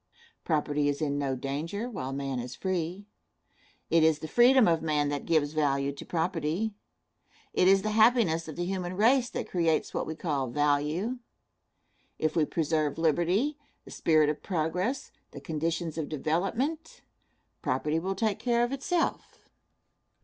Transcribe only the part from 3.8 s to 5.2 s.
It is the freedom of man